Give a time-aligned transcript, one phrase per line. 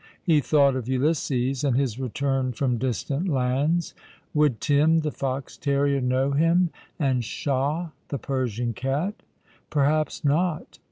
[0.23, 3.93] He thought of Ulysses, and his return from distant lands.
[4.33, 6.71] Would Tim, the fox terrier, know him?
[6.97, 9.21] and Shah, the Persian cat?
[9.69, 10.79] Perhaps not.